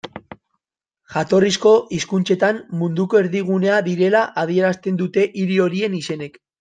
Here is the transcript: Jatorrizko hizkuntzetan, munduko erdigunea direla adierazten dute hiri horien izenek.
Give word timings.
Jatorrizko 1.15 1.73
hizkuntzetan, 1.97 2.61
munduko 2.79 3.21
erdigunea 3.25 3.77
direla 3.89 4.23
adierazten 4.45 4.99
dute 5.03 5.27
hiri 5.43 5.61
horien 5.67 6.01
izenek. 6.01 6.41